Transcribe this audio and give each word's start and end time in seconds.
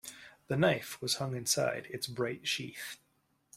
The 0.47 0.57
knife 0.57 0.99
was 0.99 1.17
hung 1.17 1.35
inside 1.35 1.85
its 1.91 2.07
bright 2.07 2.47
sheath. 2.47 2.97